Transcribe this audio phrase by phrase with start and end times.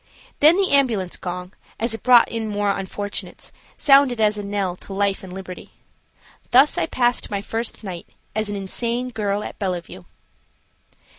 [0.39, 4.93] Then the ambulance gong, as it brought in more unfortunates, sounded as a knell to
[4.93, 5.69] life and liberty.
[6.49, 10.01] Thus I passed my first night as an insane girl at Bellevue.